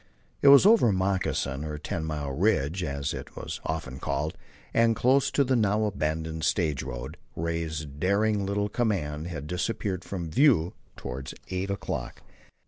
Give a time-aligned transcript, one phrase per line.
[0.41, 4.35] It was over Moccasin, or Ten Mile, Ridge, as it was often called,
[4.73, 10.31] and close to the now abandoned stage road, Ray's daring little command had disappeared from
[10.31, 12.23] view toward eight o'clock.